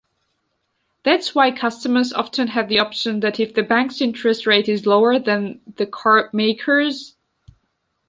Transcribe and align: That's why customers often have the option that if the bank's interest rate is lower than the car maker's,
That's 1.05 1.35
why 1.35 1.51
customers 1.51 2.11
often 2.11 2.47
have 2.47 2.69
the 2.69 2.79
option 2.79 3.19
that 3.19 3.39
if 3.39 3.53
the 3.53 3.61
bank's 3.61 4.01
interest 4.01 4.47
rate 4.47 4.67
is 4.67 4.87
lower 4.87 5.19
than 5.19 5.61
the 5.75 5.85
car 5.85 6.27
maker's, 6.33 7.15